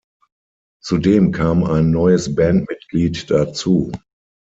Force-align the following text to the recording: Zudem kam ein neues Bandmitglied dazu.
Zudem 0.83 1.31
kam 1.31 1.63
ein 1.63 1.91
neues 1.91 2.33
Bandmitglied 2.35 3.29
dazu. 3.29 3.91